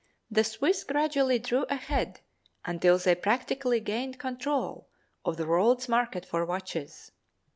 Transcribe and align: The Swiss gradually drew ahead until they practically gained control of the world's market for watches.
The 0.31 0.43
Swiss 0.43 0.83
gradually 0.83 1.37
drew 1.37 1.65
ahead 1.65 2.21
until 2.65 2.97
they 2.97 3.13
practically 3.13 3.79
gained 3.79 4.17
control 4.17 4.89
of 5.23 5.37
the 5.37 5.45
world's 5.45 5.87
market 5.87 6.25
for 6.25 6.43
watches. 6.43 7.11